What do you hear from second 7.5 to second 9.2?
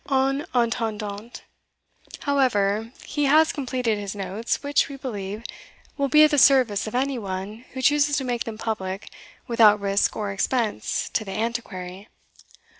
who chooses to make them public